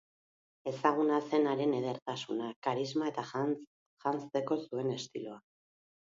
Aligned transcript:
Ezaguna 0.69 1.19
zen 1.29 1.45
haren 1.51 1.75
edertasuna, 1.79 2.47
karisma 2.69 3.11
eta 3.13 3.27
janzteko 4.07 4.61
zuen 4.65 4.91
estiloa. 4.99 5.39